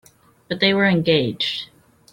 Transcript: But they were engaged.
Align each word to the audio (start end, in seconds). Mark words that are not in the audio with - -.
But 0.47 0.59
they 0.61 0.73
were 0.73 0.87
engaged. 0.87 1.69